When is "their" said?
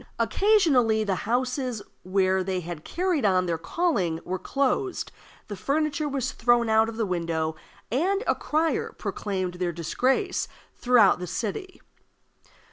3.45-3.59, 9.59-9.71